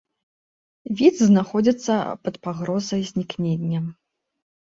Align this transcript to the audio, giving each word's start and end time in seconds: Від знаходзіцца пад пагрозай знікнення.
Від 1.01 1.19
знаходзіцца 1.27 1.95
пад 2.27 2.35
пагрозай 2.47 3.01
знікнення. 3.13 3.79